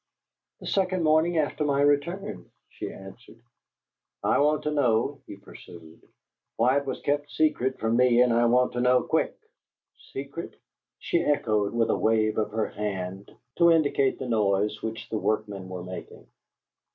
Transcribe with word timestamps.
"The 0.61 0.65
second 0.65 1.03
morning 1.03 1.37
after 1.37 1.63
my 1.63 1.79
return," 1.79 2.49
she 2.69 2.91
answered. 2.91 3.39
"I 4.23 4.39
want 4.39 4.63
to 4.63 4.71
know," 4.71 5.21
he 5.27 5.35
pursued, 5.35 6.01
"why 6.55 6.77
it 6.77 6.87
was 6.87 7.01
kept 7.03 7.29
secret 7.29 7.77
from 7.77 7.97
me, 7.97 8.19
and 8.23 8.33
I 8.33 8.45
want 8.45 8.73
to 8.73 8.81
know 8.81 9.03
quick." 9.03 9.37
"Secret?" 10.11 10.55
she 10.97 11.21
echoed, 11.21 11.73
with 11.75 11.91
a 11.91 11.95
wave 11.95 12.39
of 12.39 12.49
her 12.49 12.69
hand 12.69 13.29
to 13.59 13.69
indicate 13.71 14.17
the 14.17 14.27
noise 14.27 14.81
which 14.81 15.07
the 15.09 15.19
workmen 15.19 15.69
were 15.69 15.83
making. 15.83 16.25